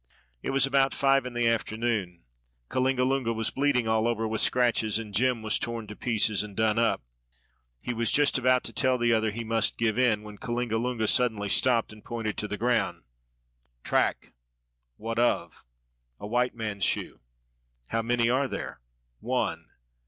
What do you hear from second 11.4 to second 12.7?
stopped, and pointed to the